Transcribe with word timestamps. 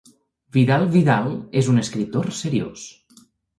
Vidal 0.55 0.85
Vidal 0.95 1.29
és 1.63 1.71
un 1.75 1.79
escriptor 1.83 2.33
seriós. 2.41 2.91